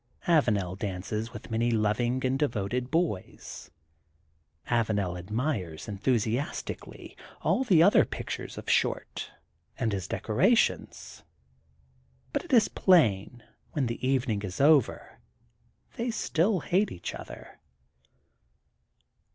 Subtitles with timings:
[0.27, 3.69] Avanel dances with many loving and devoted boys.
[4.67, 9.29] Avanel admires enthusi astically all the other pictures of Short
[9.77, 11.21] and his decorations.
[12.33, 13.43] But it is plain,
[13.73, 15.19] when the evening is over,
[15.97, 17.59] they still hate each other.